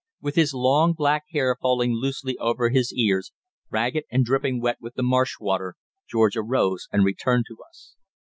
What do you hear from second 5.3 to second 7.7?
water, George arose and returned to